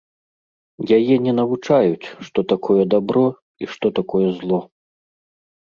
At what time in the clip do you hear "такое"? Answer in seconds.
2.55-2.83, 4.03-4.27